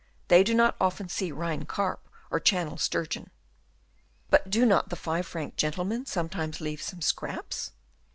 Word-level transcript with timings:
They 0.29 0.43
do 0.43 0.55
not 0.55 0.75
often 0.81 1.09
see 1.09 1.31
Rhine 1.31 1.65
carp 1.65 2.09
or 2.31 2.39
Channel 2.39 2.77
sturgeon." 2.79 3.29
"But 4.31 4.49
do 4.49 4.65
not 4.65 4.89
the 4.89 4.95
five 4.95 5.27
franc 5.27 5.57
gentlemen 5.57 6.07
sometimes 6.07 6.59
leave 6.59 6.81
some 6.81 7.03
scraps?" 7.03 7.69